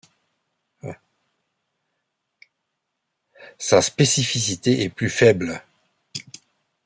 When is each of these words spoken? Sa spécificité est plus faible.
Sa 3.59 3.83
spécificité 3.83 4.81
est 4.81 4.89
plus 4.89 5.11
faible. 5.11 5.61